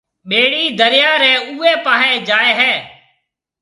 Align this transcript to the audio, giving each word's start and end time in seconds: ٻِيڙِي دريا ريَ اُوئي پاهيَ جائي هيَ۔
ٻِيڙِي 0.29 0.63
دريا 0.79 1.11
ريَ 1.21 1.33
اُوئي 1.47 1.73
پاهيَ 1.85 2.13
جائي 2.27 2.51
هيَ۔ 2.59 2.73